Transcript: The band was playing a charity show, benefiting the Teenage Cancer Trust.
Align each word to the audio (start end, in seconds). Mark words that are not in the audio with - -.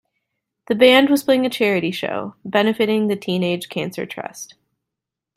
The 0.65 0.73
band 0.73 1.11
was 1.11 1.21
playing 1.21 1.45
a 1.45 1.49
charity 1.51 1.91
show, 1.91 2.33
benefiting 2.43 3.05
the 3.07 3.15
Teenage 3.15 3.69
Cancer 3.69 4.07
Trust. 4.07 4.55